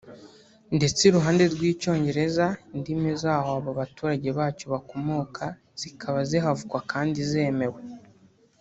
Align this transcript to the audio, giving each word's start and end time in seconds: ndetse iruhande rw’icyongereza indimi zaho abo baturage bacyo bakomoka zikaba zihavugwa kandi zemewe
ndetse 0.77 0.99
iruhande 1.03 1.43
rw’icyongereza 1.53 2.45
indimi 2.75 3.09
zaho 3.21 3.49
abo 3.57 3.71
baturage 3.79 4.27
bacyo 4.37 4.65
bakomoka 4.73 5.45
zikaba 5.81 6.19
zihavugwa 6.29 6.79
kandi 6.93 7.19
zemewe 7.33 7.81